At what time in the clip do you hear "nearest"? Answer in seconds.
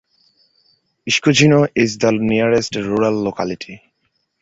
2.11-2.73